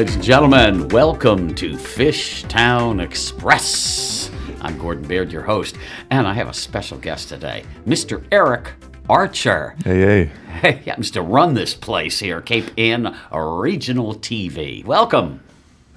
[0.00, 4.30] Ladies and gentlemen, welcome to Fishtown Express.
[4.62, 5.76] I'm Gordon Baird, your host,
[6.08, 8.24] and I have a special guest today, Mr.
[8.32, 8.72] Eric
[9.10, 9.76] Archer.
[9.84, 10.30] Hey,
[10.62, 10.78] hey.
[10.78, 14.82] He happens to run this place here, Cape Ann Regional TV.
[14.86, 15.40] Welcome.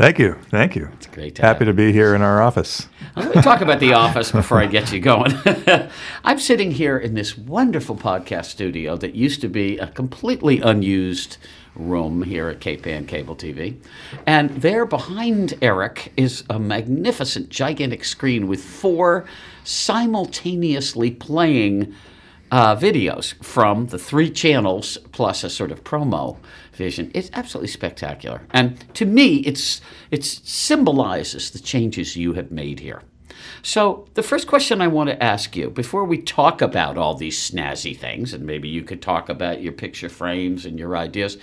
[0.04, 0.34] Thank you.
[0.50, 0.90] Thank you.
[0.92, 2.90] It's great to Happy to be here in our office.
[3.16, 5.32] Let me talk about the office before I get you going.
[6.26, 11.38] I'm sitting here in this wonderful podcast studio that used to be a completely unused
[11.74, 13.78] room here at Cape Ann Cable TV.
[14.26, 19.24] And there behind Eric is a magnificent, gigantic screen with four
[19.64, 21.96] simultaneously playing
[22.52, 26.38] uh, videos from the three channels plus a sort of promo
[26.76, 27.12] vision.
[27.14, 29.82] It's absolutely spectacular, and to me, it's
[30.12, 33.02] it symbolizes the changes you have made here.
[33.62, 37.40] So the first question I want to ask you before we talk about all these
[37.40, 41.38] snazzy things, and maybe you could talk about your picture frames and your ideas.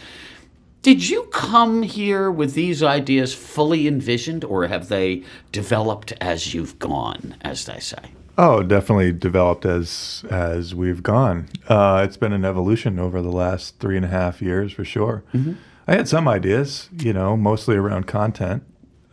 [0.82, 6.78] Did you come here with these ideas fully envisioned, or have they developed as you've
[6.78, 8.12] gone, as they say?
[8.38, 11.48] Oh, definitely developed as as we've gone.
[11.68, 15.22] Uh, it's been an evolution over the last three and a half years for sure.
[15.34, 15.54] Mm-hmm.
[15.86, 18.62] I had some ideas, you know, mostly around content,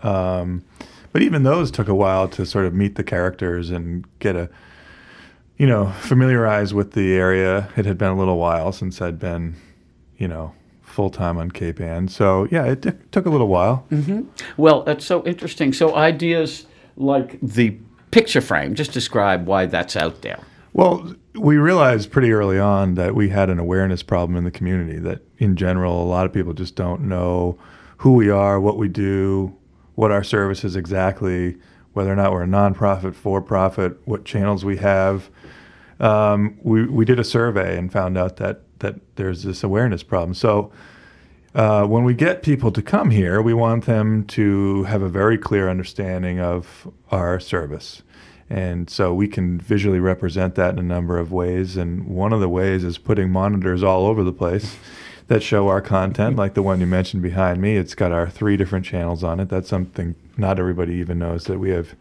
[0.03, 0.63] um,
[1.11, 4.49] but even those took a while to sort of meet the characters and get a,
[5.57, 7.69] you know, familiarize with the area.
[7.75, 9.55] It had been a little while since I'd been,
[10.17, 12.07] you know, full time on Cape Ann.
[12.07, 13.85] So yeah, it t- took a little while.
[13.91, 14.21] Mm-hmm.
[14.55, 15.73] Well, that's so interesting.
[15.73, 17.77] So ideas like the
[18.11, 18.75] picture frame.
[18.75, 20.39] Just describe why that's out there.
[20.73, 24.99] Well, we realized pretty early on that we had an awareness problem in the community,
[24.99, 27.57] that in general, a lot of people just don't know
[27.97, 29.55] who we are, what we do,
[29.95, 31.57] what our service is exactly,
[31.93, 35.31] whether or not we're a nonprofit, for profit, what channels we have.
[35.99, 40.35] Um, we, we did a survey and found out that, that there's this awareness problem.
[40.35, 40.71] So
[41.57, 45.39] uh, when we get people to come here, we want them to have a very
[45.39, 48.03] clear understanding of our service.
[48.47, 51.75] And so we can visually represent that in a number of ways.
[51.75, 54.77] And one of the ways is putting monitors all over the place
[55.27, 57.75] that show our content, like the one you mentioned behind me.
[57.75, 59.49] It's got our three different channels on it.
[59.49, 61.95] That's something not everybody even knows that we have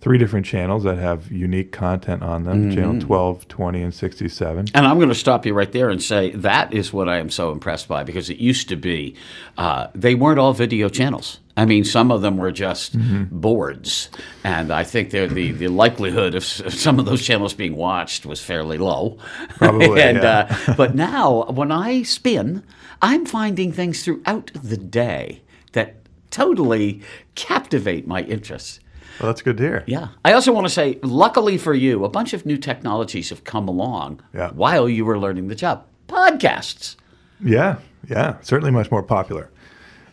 [0.00, 2.76] three different channels that have unique content on them mm-hmm.
[2.76, 6.30] channel 12 20 and 67 and i'm going to stop you right there and say
[6.30, 9.14] that is what i am so impressed by because it used to be
[9.58, 13.24] uh, they weren't all video channels I mean, some of them were just mm-hmm.
[13.30, 14.10] boards,
[14.44, 18.76] and I think the the likelihood of some of those channels being watched was fairly
[18.76, 19.16] low.
[19.56, 20.54] Probably, and, yeah.
[20.68, 22.62] uh, but now, when I spin,
[23.00, 25.42] I'm finding things throughout the day
[25.72, 25.96] that
[26.30, 27.00] totally
[27.34, 28.80] captivate my interest.
[29.20, 29.84] Well, that's good to hear.
[29.86, 30.08] Yeah.
[30.24, 33.68] I also want to say, luckily for you, a bunch of new technologies have come
[33.68, 34.50] along yeah.
[34.50, 35.84] while you were learning the job.
[36.08, 36.96] Podcasts.
[37.42, 37.78] Yeah,
[38.08, 39.50] yeah, certainly much more popular.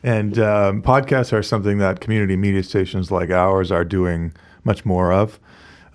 [0.03, 5.13] And um, podcasts are something that community media stations like ours are doing much more
[5.13, 5.39] of.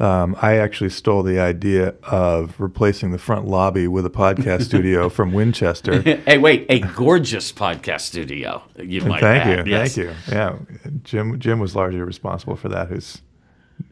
[0.00, 5.08] Um, I actually stole the idea of replacing the front lobby with a podcast studio
[5.08, 6.00] from Winchester.
[6.26, 8.62] hey, wait, a gorgeous podcast studio.
[8.76, 9.66] You might thank add.
[9.66, 9.94] you, yes.
[9.94, 10.14] thank you.
[10.32, 10.56] Yeah,
[11.02, 11.38] Jim.
[11.40, 12.88] Jim was largely responsible for that.
[12.88, 13.22] Who's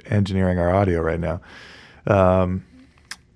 [0.06, 1.41] engineering our audio right now.
[2.06, 2.65] Um,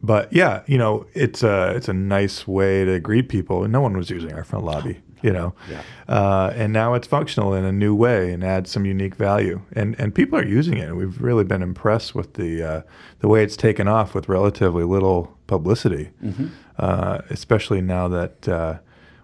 [0.02, 3.80] but yeah, you know, it's a it's a nice way to greet people, and no
[3.80, 5.54] one was using our front lobby you know.
[5.68, 5.82] Yeah.
[6.08, 9.60] Uh, and now it's functional in a new way and adds some unique value.
[9.72, 10.94] And and people are using it.
[10.96, 12.82] We've really been impressed with the uh,
[13.20, 16.48] the way it's taken off with relatively little publicity, mm-hmm.
[16.78, 18.78] uh, especially now that uh,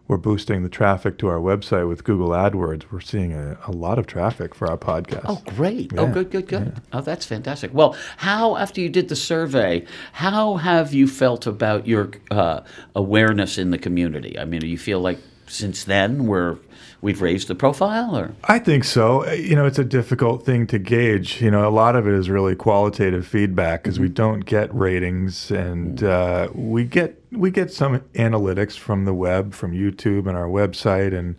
[0.09, 2.85] we're boosting the traffic to our website with Google AdWords.
[2.91, 5.25] We're seeing a, a lot of traffic for our podcast.
[5.25, 5.93] Oh, great.
[5.97, 6.09] Oh, yeah.
[6.09, 6.73] Oh, good, good, good.
[6.75, 6.81] Yeah.
[6.93, 7.75] Oh, that's fantastic.
[7.75, 12.61] Well, how, after you did the survey, how have you felt about your uh,
[12.95, 14.39] awareness in the community?
[14.39, 16.59] I mean, do you feel like since then where
[17.01, 20.79] we've raised the profile or i think so you know it's a difficult thing to
[20.79, 24.05] gauge you know a lot of it is really qualitative feedback because mm-hmm.
[24.05, 26.59] we don't get ratings and mm-hmm.
[26.59, 31.17] uh, we get we get some analytics from the web from youtube and our website
[31.17, 31.37] and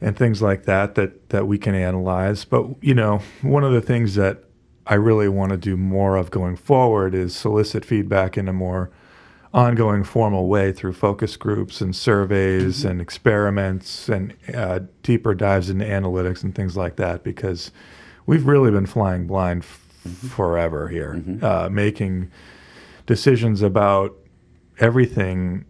[0.00, 3.80] and things like that that that we can analyze but you know one of the
[3.80, 4.44] things that
[4.86, 8.90] i really want to do more of going forward is solicit feedback in a more
[9.54, 12.88] ongoing formal way through focus groups and surveys mm-hmm.
[12.88, 17.70] and experiments and uh, deeper dives into analytics and things like that because
[18.26, 20.26] we've really been flying blind f- mm-hmm.
[20.28, 21.44] forever here, mm-hmm.
[21.44, 22.30] uh, making
[23.06, 24.14] decisions about
[24.78, 25.64] everything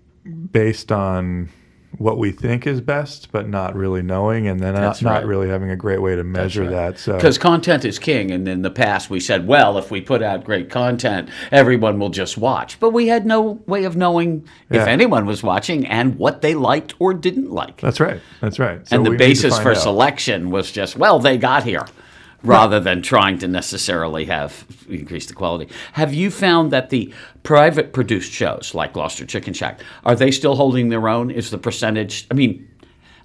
[0.50, 1.48] based on
[1.98, 5.48] what we think is best, but not really knowing, and then not, That's not really
[5.48, 6.98] having a great way to measure that.
[6.98, 10.22] So Because content is king, and in the past we said, well, if we put
[10.22, 12.78] out great content, everyone will just watch.
[12.80, 16.94] But we had no way of knowing if anyone was watching and what they liked
[16.98, 17.80] or didn't like.
[17.80, 18.20] that's right.
[18.40, 18.86] That's right.
[18.86, 19.76] So and the we need to basis for out.
[19.78, 21.86] selection was just, well, they got here,
[22.42, 25.72] rather than trying to necessarily have increase the quality.
[25.94, 27.12] Have you found that the
[27.42, 31.30] private produced shows like Gloucester Chicken Shack are they still holding their own?
[31.30, 32.26] Is the percentage?
[32.30, 32.68] I mean.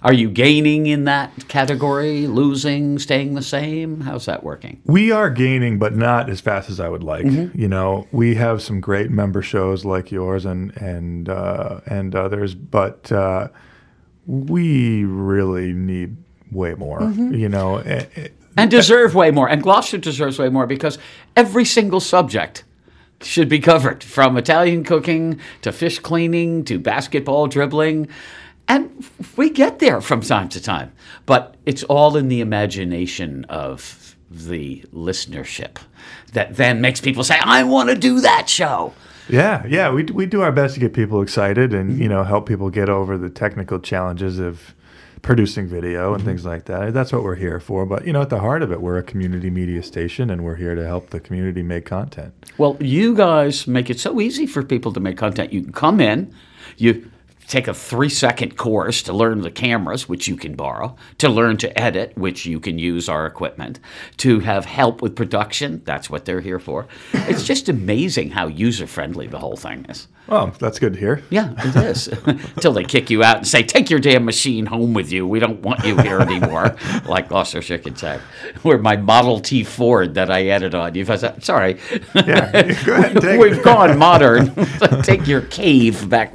[0.04, 4.00] Are you gaining in that category, losing, staying the same?
[4.00, 4.82] How's that working?
[4.84, 7.24] We are gaining, but not as fast as I would like.
[7.24, 7.56] Mm-hmm.
[7.56, 12.52] You know, we have some great member shows like yours and and uh, and others,
[12.56, 13.46] but uh,
[14.26, 16.16] we really need
[16.50, 17.00] way more.
[17.00, 17.34] Mm-hmm.
[17.34, 19.48] You know, Eh, eh, and deserve way more.
[19.48, 20.98] And Gloucester deserves way more because
[21.36, 22.64] every single subject
[23.20, 28.08] should be covered from Italian cooking to fish cleaning to basketball dribbling.
[28.68, 29.04] And
[29.36, 30.92] we get there from time to time.
[31.26, 35.76] But it's all in the imagination of the listenership
[36.32, 38.94] that then makes people say, I want to do that show.
[39.28, 42.46] Yeah, yeah, we we do our best to get people excited and you know help
[42.46, 44.74] people get over the technical challenges of
[45.22, 46.14] producing video Mm-hmm.
[46.16, 46.92] and things like that.
[46.92, 47.86] That's what we're here for.
[47.86, 50.56] But you know, at the heart of it, we're a community media station, and we're
[50.56, 52.34] here to help the community make content.
[52.58, 55.52] Well, you guys make it so easy for people to make content.
[55.52, 56.34] You can come in,
[56.76, 57.10] you
[57.52, 61.58] take a three second course to learn the cameras, which you can borrow, to learn
[61.58, 63.78] to edit, which you can use our equipment,
[64.16, 65.82] to have help with production.
[65.84, 66.88] That's what they're here for.
[67.12, 70.08] It's just amazing how user friendly the whole thing is.
[70.28, 71.22] Oh, that's good to hear.
[71.30, 72.06] Yeah, it is.
[72.26, 75.26] Until they kick you out and say, take your damn machine home with you.
[75.26, 76.76] We don't want you here anymore,
[77.06, 78.20] like Gloucester Chicken Shack.
[78.62, 80.94] Where my Model T Ford that I edit on.
[80.94, 81.78] You've said, sorry.
[82.14, 83.64] Yeah, go ahead We've it.
[83.64, 84.54] gone modern.
[85.02, 86.32] take your cave back,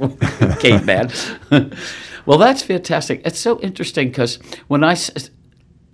[0.60, 1.07] caveman.
[2.26, 3.22] well, that's fantastic.
[3.24, 4.36] It's so interesting because
[4.68, 4.96] when I,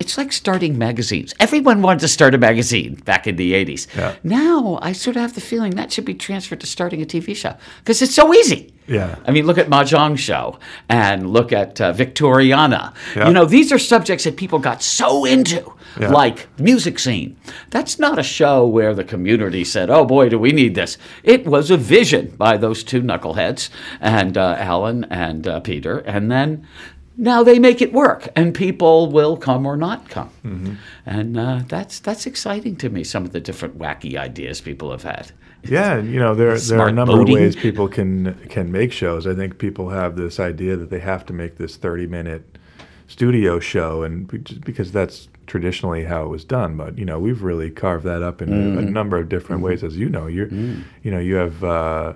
[0.00, 1.35] it's like starting magazines.
[1.41, 3.87] Everyone wanted to start a magazine back in the 80s.
[3.96, 4.17] Yeah.
[4.25, 7.35] Now I sort of have the feeling that should be transferred to starting a TV
[7.37, 8.73] show because it's so easy.
[8.87, 9.17] Yeah.
[9.26, 10.58] I mean, look at Mahjong Show
[10.91, 12.93] and look at uh, Victoriana.
[13.17, 13.29] Yeah.
[13.29, 16.11] You know, these are subjects that people got so into, Yeah.
[16.11, 17.37] like music scene.
[17.70, 21.46] That's not a show where the community said, "Oh boy, do we need this." It
[21.46, 23.70] was a vision by those two knuckleheads
[24.02, 26.67] and uh, Alan and uh, Peter, and then.
[27.16, 30.72] Now they make it work, and people will come or not come, Mm-hmm.
[31.06, 33.05] and uh, that's that's exciting to me.
[33.05, 35.31] Some of the different wacky ideas people have had.
[35.62, 37.37] Yeah, you know there there are a number boating.
[37.37, 39.26] of ways people can can make shows.
[39.28, 42.58] I think people have this idea that they have to make this thirty minute
[43.06, 44.26] studio show, and
[44.64, 46.76] because that's traditionally how it was done.
[46.76, 48.78] But you know we've really carved that up in a, Mm-hmm.
[48.78, 50.26] a number of different ways, as you know.
[50.26, 52.14] You're you know you have uh,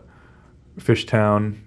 [0.80, 1.58] Fishtown.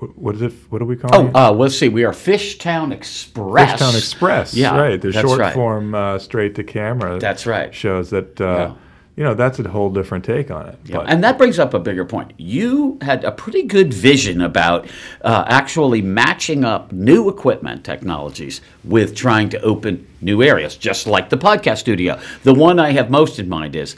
[0.00, 0.52] Wh- What is it?
[0.70, 1.36] What do we call Oh, it?
[1.36, 1.88] uh, let's see.
[1.88, 3.80] We are Fishtown Express.
[3.80, 4.54] Fishtown Express.
[4.54, 5.00] Yeah, right.
[5.00, 5.54] The short right.
[5.54, 7.18] form, uh, straight to camera.
[7.18, 7.74] That's right.
[7.74, 8.72] Shows that uh, Yeah.
[9.16, 10.78] you know that's a whole different take on it.
[10.86, 12.32] Yeah, and that brings up a bigger point.
[12.38, 14.88] You had a pretty good vision about
[15.22, 21.28] uh, actually matching up new equipment technologies with trying to open new areas, just like
[21.28, 22.18] the podcast studio.
[22.44, 23.96] The one I have most in mind is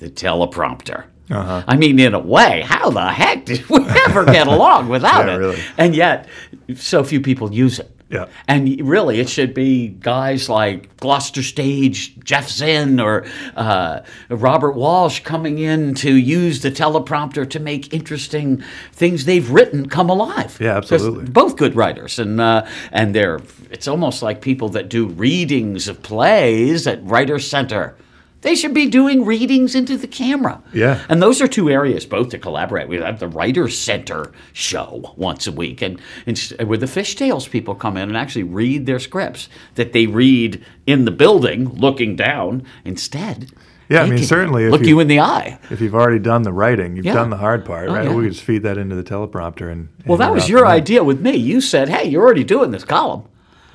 [0.00, 1.04] the teleprompter.
[1.30, 1.64] Uh-huh.
[1.66, 5.34] I mean, in a way, how the heck did we ever get along without Yeah,
[5.34, 5.38] it?
[5.38, 5.60] really.
[5.78, 6.28] And yet,
[6.76, 7.90] so few people use it.
[8.10, 8.26] Yeah.
[8.46, 13.24] And really, it should be guys like Gloucester Stage, Jeff Zinn, or
[13.56, 19.88] uh, Robert Walsh coming in to use the teleprompter to make interesting things they've written
[19.88, 20.58] come alive.
[20.60, 21.24] Yeah, absolutely.
[21.24, 26.02] Both good writers, and uh, and they're it's almost like people that do readings of
[26.02, 27.96] plays at Writers Center.
[28.44, 30.62] They should be doing readings into the camera.
[30.72, 31.02] Yeah.
[31.08, 32.88] And those are two areas both to collaborate.
[32.88, 37.74] We have the Writers Center show once a week, and, and where the fishtails people
[37.74, 42.62] come in and actually read their scripts that they read in the building, looking down.
[42.84, 43.50] Instead,
[43.88, 45.58] Yeah, I mean, certainly if look you- in the eye.
[45.70, 47.14] if you've already done the writing, you've Yeah.
[47.14, 48.04] done the hard part, Oh, right?
[48.04, 48.14] yeah.
[48.14, 49.88] We could just feed that into the teleprompter and.
[50.06, 51.34] Well, that was your idea with me.
[51.36, 53.22] You said, "Hey, you're already doing this column."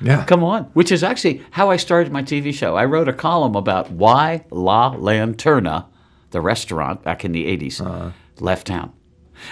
[0.00, 0.24] Yeah.
[0.24, 2.76] Come on, which is actually how I started my TV show.
[2.76, 5.86] I wrote a column about why La Lanterna,
[6.30, 8.92] the restaurant back in the 80s, left town.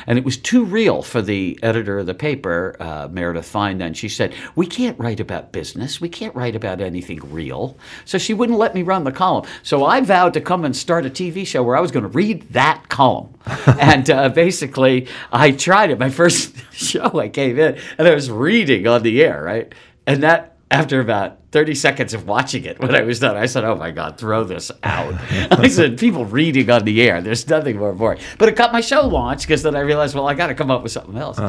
[0.06, 3.94] And it was too real for the editor of the paper, uh, Meredith Fine, then.
[3.94, 6.00] She said, We can't write about business.
[6.00, 7.76] We can't write about anything real.
[8.04, 9.46] So she wouldn't let me run the column.
[9.62, 12.08] So I vowed to come and start a TV show where I was going to
[12.08, 13.34] read that column.
[13.80, 15.98] and uh, basically, I tried it.
[15.98, 19.72] My first show, I came in and I was reading on the air, right?
[20.08, 23.36] And that, after about 30 seconds of watching it when I was done.
[23.36, 25.14] I said, "Oh my God, throw this out!"
[25.50, 27.22] I said, "People reading on the air.
[27.22, 30.28] There's nothing more boring." But it got my show launched because then I realized, well,
[30.28, 31.38] I got to come up with something else.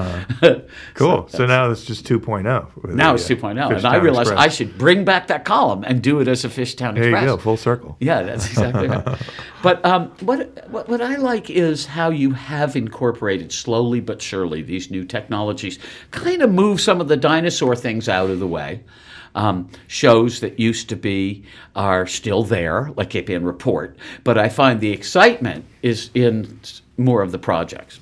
[0.94, 1.28] Cool.
[1.30, 2.76] So, now it's just 2.0.
[2.76, 4.46] with now the, it's uh, 2.0, and I realized Express.
[4.46, 7.38] I should bring back that column and do it as a Fishtown There you go,
[7.38, 7.96] full circle.
[8.00, 9.06] Yeah, that's exactly right.
[9.62, 14.62] But um, what, what what I like is how you have incorporated slowly but surely
[14.62, 15.80] these new technologies,
[16.12, 18.82] kind of move some of the dinosaur things out of the way.
[19.36, 21.44] Um, shows that used to be
[21.76, 26.60] are still there, like Cape Ann Report, but I find the excitement is in
[26.98, 28.00] more of the projects,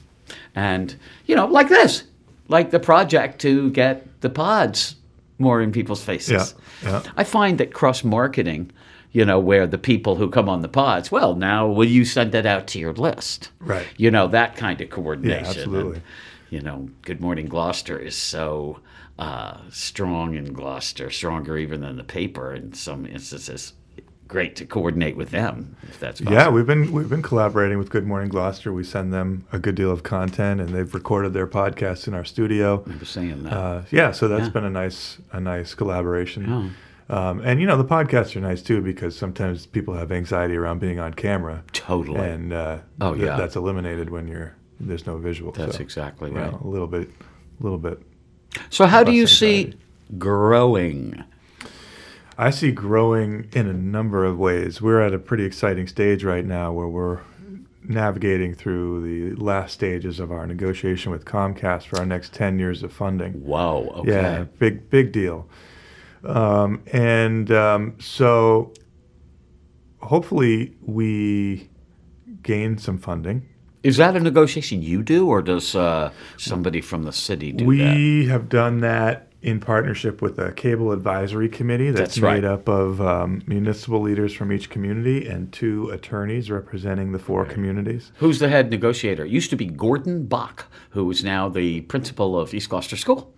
[0.55, 2.05] and you know, like this,
[2.47, 4.95] like the project to get the pods
[5.37, 6.55] more in people's faces.
[6.81, 7.11] Yeah, yeah.
[7.17, 8.71] I find that cross marketing,
[9.11, 12.33] you know, where the people who come on the pods, well, now will you send
[12.35, 13.51] it out to your list?
[13.59, 13.87] Right.
[13.97, 15.43] You know, that kind of coordination.
[15.43, 15.95] Yeah, absolutely.
[15.95, 16.03] And,
[16.49, 18.79] you know, Good Morning Gloucester is so
[19.19, 23.73] uh, strong in Gloucester, stronger even than the paper in some instances.
[24.27, 26.33] Great to coordinate with them if that's possible.
[26.37, 28.73] Yeah, we've been we've been collaborating with Good Morning Gloucester.
[28.73, 32.25] We send them a good deal of content, and they've recorded their podcast in our
[32.25, 32.83] studio.
[32.93, 33.53] I was saying that.
[33.53, 36.75] Uh, yeah, so that's been a nice a nice collaboration.
[37.09, 40.79] Um, and you know the podcasts are nice too because sometimes people have anxiety around
[40.79, 42.19] being on camera, totally.
[42.19, 43.37] and uh, Oh, th- yeah.
[43.37, 45.53] that's eliminated when you're there's no visual.
[45.53, 46.51] That's so, exactly you right.
[46.51, 47.09] know, a little bit,
[47.61, 48.01] a little bit.
[48.69, 49.79] So, how do you see anxiety.
[50.17, 51.23] growing?
[52.37, 54.81] I see growing in a number of ways.
[54.81, 57.21] We're at a pretty exciting stage right now where we're
[57.87, 62.83] navigating through the last stages of our negotiation with Comcast for our next 10 years
[62.83, 63.33] of funding.
[63.33, 63.91] Whoa.
[63.97, 64.11] Okay.
[64.11, 65.49] Yeah, big, big deal.
[66.23, 68.73] Um, and um, so
[70.01, 71.69] hopefully we
[72.43, 73.47] gain some funding.
[73.87, 77.67] Is that a negotiation you do, or does uh, somebody from the city do that?
[77.67, 82.41] we have done that in partnership with a cable advisory committee that's, That's right.
[82.41, 87.45] made up of um, municipal leaders from each community and two attorneys representing the four
[87.45, 88.11] communities.
[88.17, 89.23] Who's the head negotiator?
[89.23, 93.33] It used to be Gordon Bach, who is now the principal of East Gloucester School.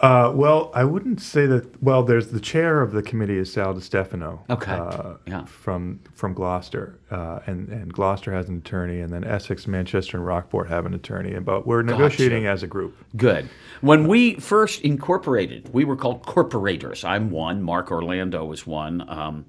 [0.00, 1.82] Uh, well, I wouldn't say that.
[1.82, 4.40] Well, there's the chair of the committee is Sal DiStefano.
[4.50, 4.72] Okay.
[4.72, 5.44] Uh, Yeah.
[5.46, 10.26] From from Gloucester, uh, and and Gloucester has an attorney, and then Essex, Manchester, and
[10.26, 11.32] Rockport have an attorney.
[11.32, 12.94] And but we're negotiating as a group.
[13.16, 13.48] Good.
[13.80, 17.04] When we first incorporated, we were called corporators.
[17.04, 17.62] I'm one.
[17.62, 19.04] Mark Orlando was one.
[19.08, 19.46] Um,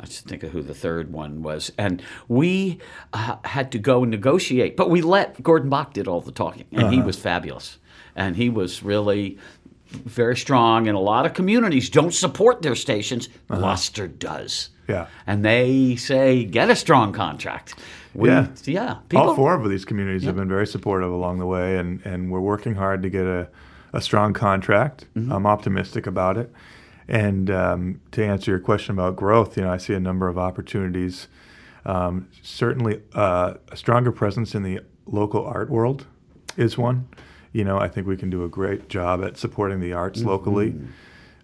[0.00, 1.72] I just think of who the third one was.
[1.76, 2.78] And we
[3.12, 6.66] uh, had to go and negotiate, but we let Gordon Bach did all the talking,
[6.70, 7.78] and he was fabulous.
[8.14, 9.38] And he was really
[9.90, 10.88] very strong.
[10.88, 13.28] And a lot of communities don't support their stations.
[13.48, 14.70] Gloucester does.
[14.88, 15.06] Yeah.
[15.26, 17.74] And they say, get a strong contract.
[18.14, 18.48] We, Yeah.
[18.64, 18.98] Yeah.
[19.14, 22.40] All four of these communities have been very supportive along the way, and, and we're
[22.40, 23.48] working hard to get a,
[23.92, 25.06] a strong contract.
[25.14, 25.32] Mm-hmm.
[25.32, 26.52] I'm optimistic about it.
[27.06, 30.36] And um, to answer your question about growth, you know, I see a number of
[30.38, 31.28] opportunities.
[31.86, 36.06] Um, certainly, uh, a stronger presence in the local art world
[36.56, 37.08] is one.
[37.52, 40.74] You know, I think we can do a great job at supporting the arts locally.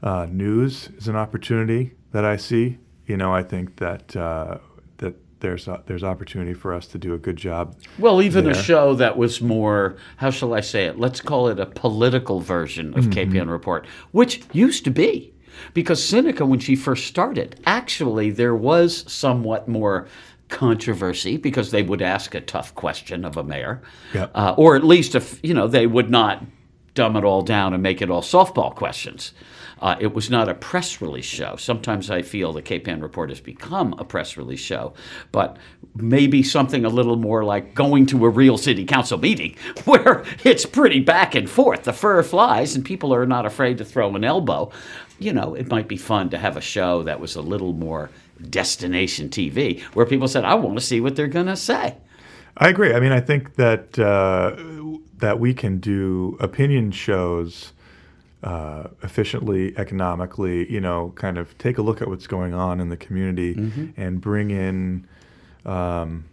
[0.02, 2.78] Uh, news is an opportunity that I see.
[3.06, 4.58] You know, I think that uh,
[4.98, 7.76] that there's uh, there's opportunity for us to do a good job.
[7.98, 10.98] Well, even a show that was more, how shall I say it?
[10.98, 15.32] Let's call it a political version of Cape Ann Report, which used to be.
[15.72, 20.08] Because Seneca, when she first started, actually there was somewhat more
[20.54, 23.82] controversy because they would ask a tough question of a mayor.
[24.14, 24.28] Yeah.
[24.34, 26.44] Uh, or at least, if, you know, they would not
[26.94, 29.32] dumb it all down and make it all softball questions.
[29.80, 31.56] Uh, it was not a press release show.
[31.56, 34.94] Sometimes I feel the Cape Ann Report has become a press release show,
[35.32, 35.56] but
[35.96, 40.64] maybe something a little more like going to a real city council meeting where it's
[40.64, 41.82] pretty back and forth.
[41.82, 44.70] The fur flies and people are not afraid to throw an elbow.
[45.18, 48.08] You know, it might be fun to have a show that was a little more
[48.50, 51.96] destination TV where people said, I want to see what they're going to say.
[52.56, 52.94] I agree.
[52.94, 54.56] I mean, I think that uh,
[55.18, 57.72] that we can do opinion shows
[58.44, 60.70] uh, efficiently, economically.
[60.72, 64.20] You know, kind of take a look at what's going on in the community and
[64.20, 65.06] bring in
[65.64, 66.26] um,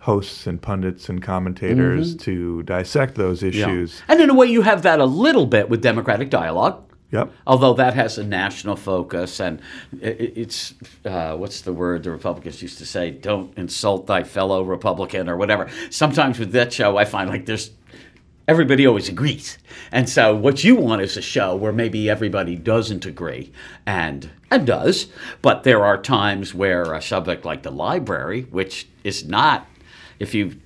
[0.00, 4.02] hosts and pundits and commentators to dissect those issues.
[4.08, 6.82] And in a way, you have that a little bit with Democratic Dialogue.
[7.12, 7.32] Yep.
[7.46, 9.60] Although that has a national focus, and
[10.02, 10.74] i- i- it's
[11.04, 13.10] uh, what's the word the Republicans used to say?
[13.10, 15.68] Don't insult thy fellow Republican or whatever.
[15.90, 17.72] Sometimes with that show, I find like there's
[18.46, 19.58] everybody always agrees,
[19.92, 23.50] and so what you want is a show where maybe everybody doesn't agree,
[23.86, 25.06] and and does,
[25.42, 29.66] but there are times where a subject like the library, which is not,
[30.20, 30.56] if you it-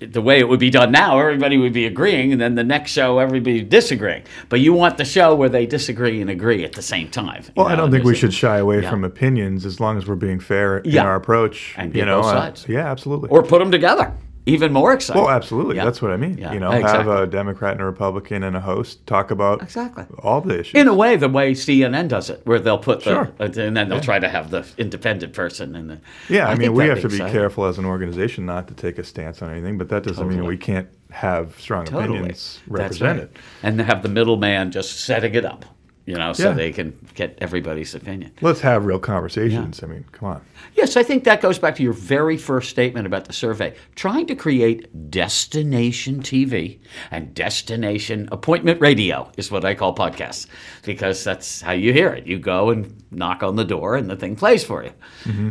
[0.00, 2.92] the way it would be done now, everybody would be agreeing, and then the next
[2.92, 4.22] show, everybody disagreeing.
[4.48, 7.44] But you want the show where they disagree and agree at the same time.
[7.56, 8.90] Well, I don't think we there's should shy away Yeah.
[8.90, 11.02] from opinions as long as we're being fair Yeah.
[11.02, 11.74] in our approach.
[11.76, 13.28] And you know, uh, yeah, absolutely.
[13.30, 14.12] Or put them together.
[14.48, 15.20] Even more exciting.
[15.22, 15.74] well, absolutely.
[15.74, 15.84] Yeah.
[15.84, 16.38] That's what I mean.
[16.38, 20.04] Yeah, You know, have a Democrat and a Republican and a host talk about Exactly.
[20.20, 20.80] all the issues.
[20.80, 23.32] In a way, the way CNN does it, where they'll put the, Sure.
[23.40, 25.74] Uh, and then they'll try to have the independent person.
[25.74, 27.32] And the, yeah, I, mean, we have to be exciting.
[27.32, 30.44] careful as an organization not to take a stance on anything, but that doesn't mean
[30.44, 32.18] we can't have strong Totally.
[32.18, 33.30] opinions represented.
[33.34, 33.42] right.
[33.64, 35.64] And have the middleman just setting it up,
[36.06, 36.54] you know, so Yeah.
[36.54, 38.30] they can get everybody's opinion.
[38.40, 39.82] Let's have real conversations.
[39.82, 40.40] I mean, come on.
[40.74, 43.74] Yes, I think that goes back to your very first statement about the survey.
[43.96, 46.78] Trying to create destination TV
[47.10, 50.46] and destination appointment radio is what I call podcasts
[50.84, 52.26] because that's how you hear it.
[52.26, 54.92] You go and knock on the door and the thing plays for you.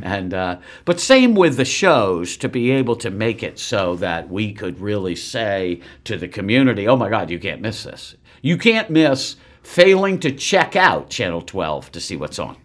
[0.03, 4.29] And uh, but same with the shows to be able to make it so that
[4.29, 8.15] we could really say to the community, "Oh my God, you can't miss this.
[8.41, 9.35] You can't miss."
[9.65, 12.55] Failing to check out Channel 12 to see what's on.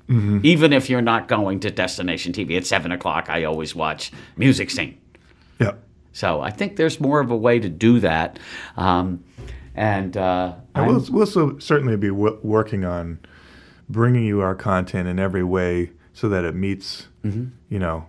[0.44, 4.70] Even if you're not going to destination TV at 7 o'clock, I always watch Music
[4.70, 4.98] Scene.
[5.58, 5.72] Yeah.
[6.12, 8.38] So I think there's more of a way to do that.
[8.76, 9.24] Um,
[9.74, 13.18] and uh, And we'll, we'll so certainly be w- working on
[13.88, 18.06] bringing you our content in every way so that it meets, you know,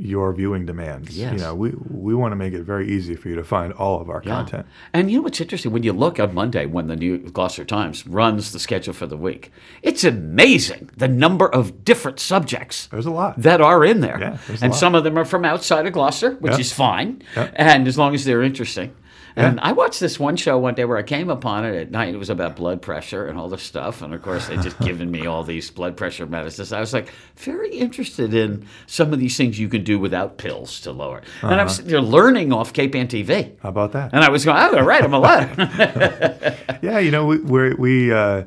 [0.00, 1.18] your viewing demands.
[1.18, 1.32] Yes.
[1.32, 4.00] You know, we we want to make it very easy for you to find all
[4.00, 4.36] of our Yeah.
[4.36, 4.66] content.
[4.92, 5.72] And you know what's interesting?
[5.72, 9.16] When you look on Monday, when the New Gloucester Times runs the schedule for the
[9.16, 9.50] week,
[9.82, 13.40] it's amazing the number of different subjects There's a lot.
[13.42, 14.18] that are in there.
[14.20, 16.58] Yeah, there's a and some of them are from outside of Gloucester, which Yeah.
[16.60, 17.22] is fine.
[17.56, 18.92] And as long as they're interesting.
[19.36, 19.62] And Yeah.
[19.68, 22.14] I watched this one show one day where I came upon it at night.
[22.14, 24.02] It was about blood pressure and all this stuff.
[24.02, 26.72] And of course, they just given me all these blood pressure medicines.
[26.72, 30.80] I was like, very interested in some of these things you can do without pills
[30.80, 31.22] to lower.
[31.42, 31.64] And I Uh-huh.
[31.64, 33.52] was sitting there learning off Cape Ann TV.
[33.62, 34.10] How about that?
[34.12, 35.56] And I was going, oh, all right, I'm alive.
[36.82, 38.44] Yeah, you know, we we're, we uh,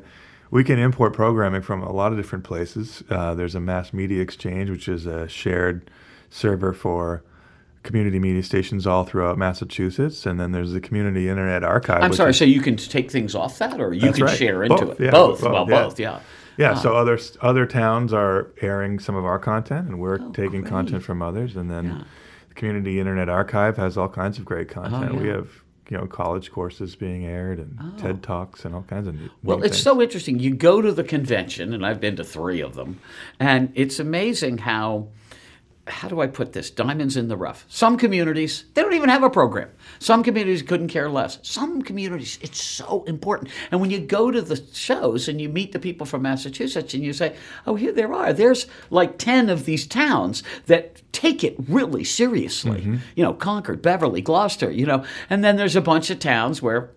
[0.50, 3.02] we can import programming from a lot of different places.
[3.10, 5.90] Uh, there's a mass media exchange, which is a shared
[6.30, 7.22] server for
[7.82, 12.02] community media stations all throughout Massachusetts, and then there's the community internet archive.
[12.02, 14.36] I'm sorry, is- so you can take things off that or you can right.
[14.38, 15.04] share into Both, it?
[15.04, 15.40] yeah, both.
[15.40, 15.82] both, Well, yeah.
[15.82, 16.20] both, yeah.
[16.58, 20.58] Yeah, so other other towns are airing some of our content, and we're oh, taking
[20.58, 20.70] Oh, great.
[20.70, 22.04] content from others, and then Yeah.
[22.50, 25.14] the community internet archive has all kinds of great oh, content.
[25.20, 25.36] We yeah.
[25.36, 25.48] have
[25.88, 27.98] you know college courses being aired and oh.
[27.98, 29.30] TED talks and all kinds of neat.
[29.42, 29.82] Well, it's things.
[29.82, 30.38] so interesting.
[30.38, 33.00] You go to the convention, and I've been to three of them,
[33.40, 35.08] and it's amazing how.
[35.88, 36.70] How do I put this?
[36.70, 37.64] Diamonds in the rough.
[37.68, 39.68] Some communities, they don't even have a program.
[39.98, 41.40] Some communities couldn't care less.
[41.42, 43.50] Some communities, it's so important.
[43.72, 47.02] And when you go to the shows and you meet the people from Massachusetts and
[47.02, 47.34] you say,
[47.66, 52.82] oh, here there are, there's like 10 of these towns that take it really seriously.
[52.82, 52.96] Mm-hmm.
[53.16, 56.90] You know, Concord, Beverly, Gloucester, you know, and then there's a bunch of towns where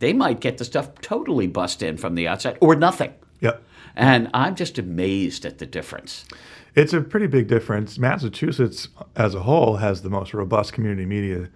[0.00, 3.14] they might get the stuff totally bust in from the outside or nothing.
[3.40, 3.62] Yep.
[3.96, 6.26] And I'm just amazed at the difference.
[6.76, 7.98] It's a pretty big difference.
[7.98, 11.48] Massachusetts, as a whole, has the most robust community media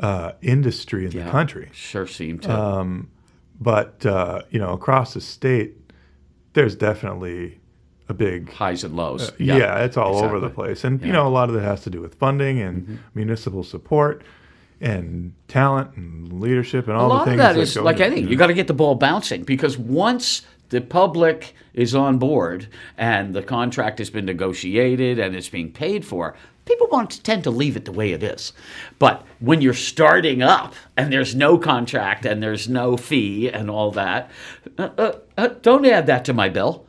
[0.00, 1.68] uh, industry in the country.
[1.72, 3.04] Sure seem to.
[3.60, 5.74] But uh, you know, across the state,
[6.52, 7.58] there's definitely
[8.08, 9.30] a big Highs and lows.
[9.30, 11.14] Uh, yeah, it's all over the place, and you Yeah.
[11.14, 11.22] Mm-hmm.
[11.24, 14.22] know, a lot of that has to do with funding and municipal support
[14.80, 18.28] and talent and leadership and A all lot the of things that is like anything.
[18.28, 23.34] You got to get the ball bouncing because once the public is on board and
[23.34, 27.50] the contract has been negotiated and it's being paid for, people want to tend to
[27.50, 28.52] leave it the way it is.
[28.98, 33.90] But when you're starting up and there's no contract and there's no fee and all
[33.92, 34.30] that,
[34.78, 36.84] uh, uh, uh, don't add that to my bill.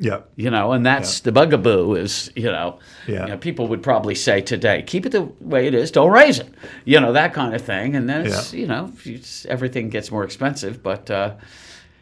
[0.00, 3.22] Yeah, you know, and that's the bugaboo is, you know, Yeah.
[3.24, 6.38] you know, people would probably say today, keep it the way it is, don't raise
[6.38, 6.48] it,
[6.84, 7.96] you know, that kind of thing.
[7.96, 8.60] And then it's, Yeah.
[8.60, 10.84] you know, it's, everything gets more expensive.
[10.84, 11.34] But uh,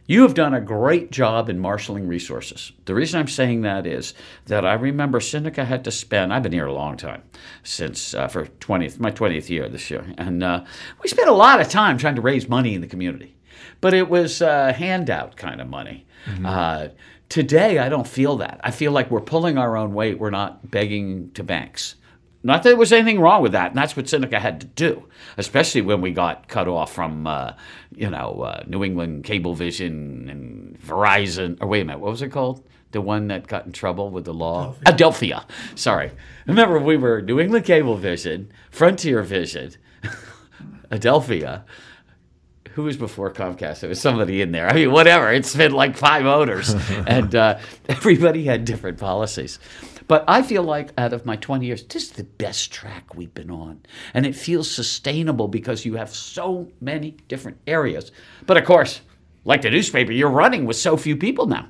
[0.07, 2.73] you have done a great job in marshaling resources.
[2.85, 4.15] The reason I'm saying that is
[4.47, 7.23] that I remember Seneca had to spend, I've been here a long time,
[7.63, 10.07] since uh, for 20th, my 20th year this year.
[10.17, 10.65] And uh,
[11.03, 13.37] we spent a lot of time trying to raise money in the community.
[13.81, 16.07] But it was uh, handout kind of money.
[16.45, 16.89] Uh,
[17.29, 18.61] today, I don't feel that.
[18.65, 20.19] I feel like we're pulling our own weight.
[20.19, 21.97] We're not begging to banks.
[22.47, 25.09] Not that there was anything wrong with that, and that's what Seneca had to do,
[25.37, 27.55] especially when we got cut off from, uh,
[27.91, 31.59] you know, uh, New England Cablevision and Verizon.
[31.61, 32.65] Or wait a minute, what was it called?
[32.93, 34.77] The one that got in trouble with the law?
[34.87, 35.45] Adelphia.
[35.75, 36.13] Sorry.
[36.47, 39.73] Remember, we were New England Cablevision, Frontier Vision,
[40.93, 41.65] Adelphia.
[42.77, 43.81] Who was before Comcast?
[43.81, 44.69] There was somebody in there.
[44.69, 45.33] I mean, whatever.
[45.33, 46.75] It's been like five owners,
[47.07, 47.59] and uh,
[47.89, 49.59] everybody had different policies.
[50.07, 53.33] But I feel like out of my 20 years, this is the best track we've
[53.33, 53.81] been on.
[54.13, 58.13] And it feels sustainable because you have so many different areas.
[58.45, 59.01] But of course,
[59.47, 61.69] like the newspaper, you're running with so few people now.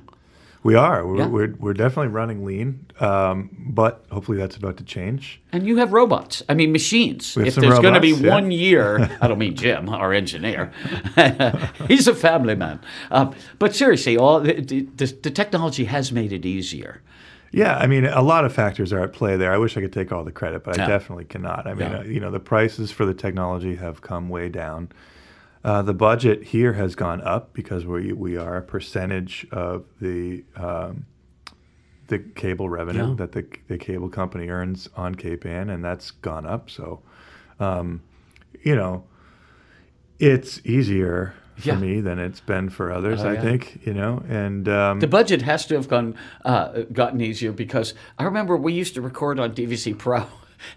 [0.63, 1.05] We are.
[1.05, 1.27] We're, Yeah.
[1.27, 5.41] we're, we're definitely running lean, um, but hopefully that's about to change.
[5.53, 6.43] And you have robots.
[6.49, 7.37] I mean, machines.
[7.37, 8.33] If there's going to be yeah.
[8.33, 10.71] one year, I don't mean Jim, our engineer.
[11.87, 12.79] He's a family man.
[13.11, 17.01] Um, but seriously, all the, the, the technology has made it easier.
[17.51, 19.53] Yeah, I mean, a lot of factors are at play there.
[19.53, 20.87] I wish I could take all the credit, but I Yeah.
[20.89, 21.65] definitely cannot.
[21.65, 24.89] I mean, uh, you know, the prices for the technology have come way down.
[25.63, 30.43] Uh, the budget here has gone up because we we are a percentage of the
[30.55, 31.05] um,
[32.07, 33.15] the cable revenue Yeah.
[33.15, 36.69] that the the cable company earns on Cape Ann, and that's gone up.
[36.69, 37.01] So,
[37.59, 38.01] um,
[38.63, 39.03] you know,
[40.19, 41.75] it's easier for Yeah.
[41.79, 43.23] me than it's been for others.
[43.23, 43.41] Oh, I yeah.
[43.41, 46.15] think you know, and um, The budget has to have gone
[46.45, 50.25] uh, gotten easier because I remember we used to record on DVC Pro.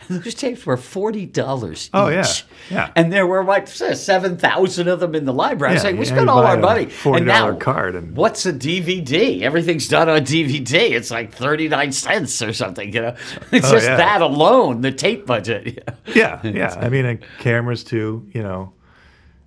[0.09, 1.91] And those tapes were forty dollars each.
[1.95, 2.27] Oh, yeah.
[2.71, 2.91] Yeah.
[2.97, 5.73] And there were like seven thousand of them in the library.
[5.73, 6.87] I was like, we yeah, spent all our money.
[6.87, 9.43] $40 and now, card and- what's a DVD?
[9.43, 10.91] Everything's done on DVD.
[10.93, 12.93] It's like thirty nine cents or something.
[12.93, 13.17] You know,
[13.53, 13.97] it's Oh, just yeah.
[13.97, 15.89] that alone, the tape budget.
[16.15, 16.75] yeah, yeah.
[16.79, 18.29] I mean, and cameras too.
[18.33, 18.73] You know,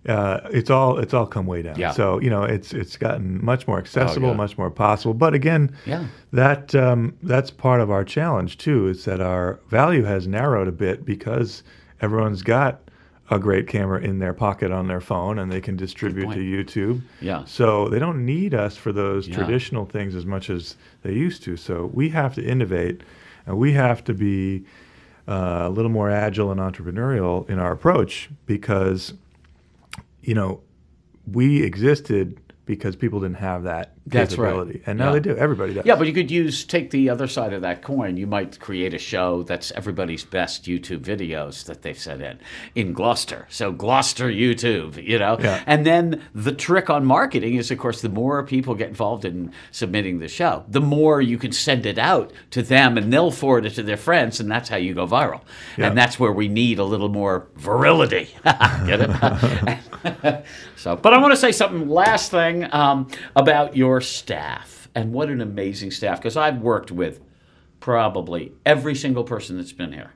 [0.08, 1.78] uh, it's all it's all come way down.
[1.80, 1.92] Yeah.
[1.92, 4.36] So you know, it's it's gotten much more accessible, yeah.
[4.36, 5.14] much more possible.
[5.14, 6.06] But again, Yeah.
[6.32, 8.88] that um, that's part of our challenge too.
[8.88, 11.64] Is that our value has narrowed a bit because
[12.02, 12.80] everyone's got
[13.30, 16.40] a great camera in their pocket on their phone and they can distribute to.
[16.40, 17.02] YouTube.
[17.22, 17.46] Yeah.
[17.46, 19.36] So they don't need us for those Yeah.
[19.38, 21.56] traditional things as much as they used to.
[21.56, 23.02] So we have to innovate
[23.48, 24.66] and we have to be
[25.26, 29.14] uh, a little more agile and entrepreneurial in our approach because,
[30.24, 30.62] you know,
[31.32, 34.82] we existed because people didn't have that That's right.
[34.86, 35.12] And now Yeah.
[35.14, 35.38] they do.
[35.38, 35.86] Everybody does.
[35.86, 38.18] Yeah, but you could use take the other side of that coin.
[38.18, 42.40] You might create a show that's everybody's best YouTube videos that they've sent in
[42.76, 43.48] in Gloucester.
[43.50, 45.38] So Gloucester YouTube, you know.
[45.40, 45.64] Yeah.
[45.66, 49.52] And then the trick on marketing is, of course, the more people get involved in
[49.72, 53.66] submitting the show, the more you can send it out to them, and they'll forward
[53.66, 55.42] it to their friends, and that's how you go viral.
[55.78, 55.88] Yeah.
[55.88, 58.30] And that's where we need a little more virility.
[58.44, 59.80] get it?
[60.76, 65.30] so, but I want to say something last thing um, about your staff and what
[65.30, 67.20] an amazing staff because I've worked with
[67.80, 70.14] probably every single person that's been here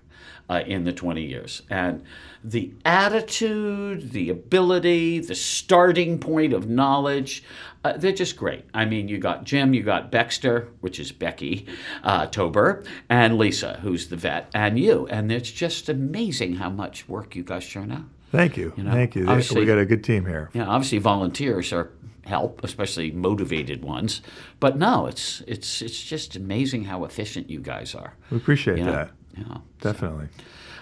[0.50, 1.62] uh, in the 20 years.
[1.70, 2.04] And
[2.44, 7.44] the attitude, the ability, the starting point of knowledge,
[7.84, 8.66] uh, they're just great.
[8.74, 11.66] I mean, you got Jim, you got Baxter, which is Becky
[12.04, 15.08] uh, Tober, and Lisa, who's the vet, and you.
[15.08, 18.04] And it's just amazing how much work you guys churn out.
[18.32, 18.74] Thank you.
[18.78, 19.26] know, Thank you.
[19.26, 20.50] we got a good team here.
[20.54, 21.92] Yeah, obviously volunteers are
[22.28, 24.22] help, especially motivated ones.
[24.60, 28.14] But no, it's it's it's just amazing how efficient you guys are.
[28.30, 28.92] We appreciate Yeah.
[28.92, 29.12] that.
[29.38, 29.58] Yeah.
[29.82, 30.28] Definitely.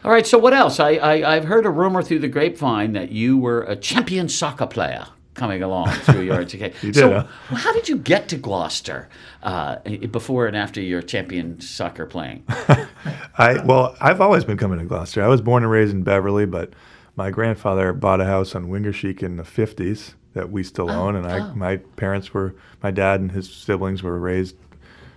[0.04, 0.26] All right.
[0.28, 0.80] So what else?
[0.80, 4.68] I, I I've heard a rumor through the grapevine that you were a champion soccer
[4.68, 6.76] player coming along through your education.
[6.82, 7.12] You did, So
[7.50, 7.56] huh?
[7.56, 9.10] how did you get to Gloucester
[9.44, 9.78] uh,
[10.12, 12.44] before and after your champion soccer playing?
[13.38, 15.24] I well, I've always been coming to Gloucester.
[15.24, 16.72] I was born and raised in Beverly, but
[17.18, 21.26] my grandfather bought a house on Wingaersheek in the '50s that we still own, and
[21.26, 21.54] I, oh.
[21.56, 24.56] my parents were, my dad and his siblings were raised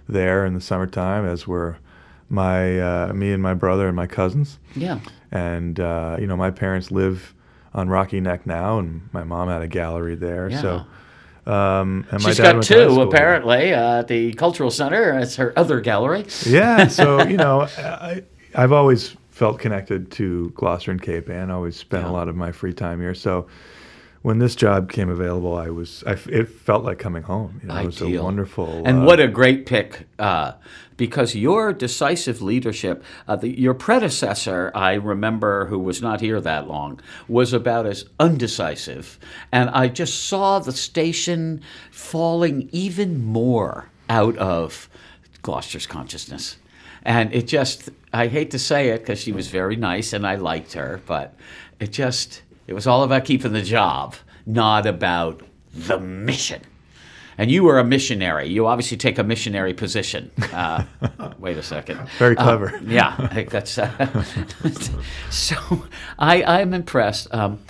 [0.08, 1.76] there in the summertime, as were
[2.30, 4.58] my uh, me and my brother and my cousins.
[4.74, 5.00] yeah.
[5.30, 7.34] And uh, you know, my parents live
[7.74, 10.48] on Rocky Neck now, and my mom had a gallery there.
[10.48, 10.60] Yeah.
[10.62, 14.70] So, um, and my dad got went to high two apparently uh, at the cultural
[14.70, 15.18] center.
[15.18, 16.24] It's her other gallery.
[16.46, 16.88] yeah.
[16.88, 18.22] So you know, I,
[18.54, 21.50] I've always felt connected to Gloucester and Cape Ann.
[21.50, 22.10] I always spent Yeah.
[22.10, 23.14] a lot of my free time here.
[23.14, 23.46] So
[24.22, 27.60] when this job came available, I was, I it felt like coming home.
[27.62, 28.82] You know, it was a wonderful.
[28.84, 30.52] And uh, what a great pick, uh,
[30.96, 36.66] because your decisive leadership, uh, the, your predecessor, I remember, who was not here that
[36.66, 39.18] long, was about as undecisive.
[39.52, 44.88] And I just saw the station falling even more out of
[45.42, 46.56] Gloucester's consciousness.
[47.04, 50.34] And it just, I hate to say it because she was very nice and I
[50.34, 51.34] liked her, but
[51.78, 54.14] it just, it was all about keeping the job,
[54.46, 55.42] not about
[55.74, 56.62] the mission.
[57.36, 58.48] And you were a missionary.
[58.48, 60.30] You obviously take a missionary position.
[60.52, 60.84] Uh,
[61.38, 62.00] wait a second.
[62.18, 62.80] Very Uh, clever.
[62.84, 63.78] yeah, I think that's.
[63.78, 64.24] Uh,
[65.30, 65.56] so,
[66.18, 67.32] I I'm impressed.
[67.32, 67.60] Um,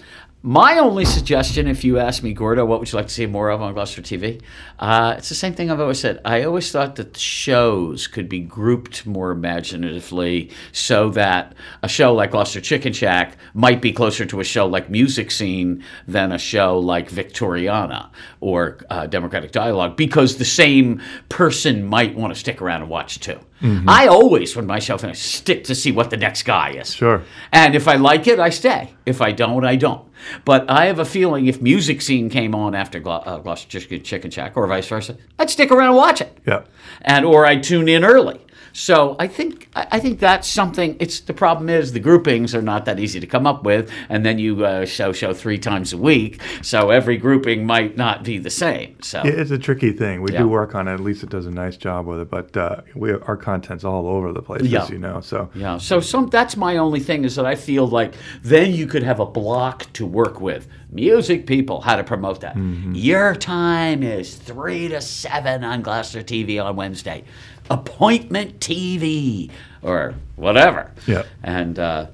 [0.49, 3.51] My only suggestion, if you ask me, Gordo, what would you like to see more
[3.51, 4.41] of on Gloucester TV?
[4.79, 6.23] Uh, it's the same thing I've always said.
[6.25, 12.31] I always thought that shows could be grouped more imaginatively so that a show like
[12.31, 16.79] Gloucester Chicken Shack might be closer to a show like Music Scene than a show
[16.79, 18.09] like Victoriana
[18.41, 23.21] or uh, Democratic Dialogue because the same person might want to stick around and watch
[23.21, 23.39] too.
[23.61, 23.89] Mm-hmm.
[23.89, 26.95] I always, put myself in a stick to see what the next guy is.
[26.95, 27.23] Sure.
[27.53, 28.95] And if I like it, I stay.
[29.05, 30.07] If I don't, I don't.
[30.45, 34.03] But I have a feeling if music scene came on after Glo- uh, Gloucester Chicken,
[34.03, 36.39] Chicken Shack or vice versa, I'd stick around and watch it.
[36.47, 36.63] Yeah.
[37.03, 38.41] And or I'd tune in early.
[38.79, 40.97] So I think I I think that's something.
[41.01, 44.25] It's the problem is the groupings are not that easy to come up with, and
[44.25, 48.39] then you uh, show show three times a week, so every grouping might not be
[48.39, 48.95] the same.
[49.03, 50.23] So It- It's a tricky thing.
[50.23, 50.43] We Yeah.
[50.43, 50.93] do work on it.
[50.95, 51.09] at least it.
[51.19, 54.43] Lisa does a nice job with it, but uh, we our content's all over the
[54.43, 54.83] place, Yeah.
[54.85, 55.21] as you know.
[55.23, 55.79] So Yeah.
[55.79, 58.15] So some that's my only thing is that I feel like
[58.45, 60.69] then you could have a block to work with.
[60.91, 62.57] Music people, how to promote that.
[62.95, 67.25] Your time is three to seven on Gloucester TV on Wednesday.
[67.69, 69.51] Appointment TV
[69.83, 70.91] or whatever.
[71.07, 71.25] Yeah.
[71.43, 72.07] And uh,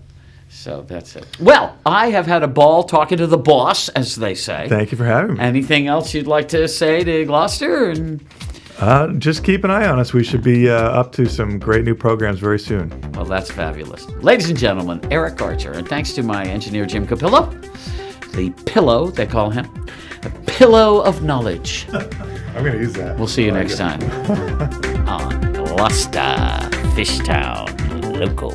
[0.49, 1.25] so that's it.
[1.41, 4.67] Well, I have had a ball talking to the boss, as they say.
[4.69, 5.41] thank you for having me.
[5.41, 7.91] Anything else you'd like to say to Gloucester?
[7.91, 8.25] And
[8.81, 10.13] Uh, just keep an eye on us.
[10.13, 12.91] We should be uh, up to some great new programs very soon.
[13.13, 14.05] Well, that's fabulous.
[14.21, 17.53] Ladies and gentlemen, Eric Archer, and thanks to my engineer Jim Capillo,
[18.35, 19.67] the pillow, they call him,
[20.23, 21.87] the pillow of knowledge.
[21.93, 23.19] I'm going to use that.
[23.19, 24.01] We'll see you next time
[25.09, 28.53] on Gloucester uh, Fishtown Local.